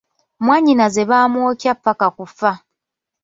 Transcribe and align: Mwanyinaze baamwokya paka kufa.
Mwanyinaze 0.45 1.01
baamwokya 1.09 1.73
paka 1.83 2.07
kufa. 2.17 2.51